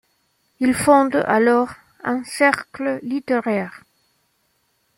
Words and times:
Il 0.59 0.73
fonde 0.73 1.17
alors 1.27 1.69
un 2.03 2.23
cercle 2.23 2.97
littéraire. 3.03 3.83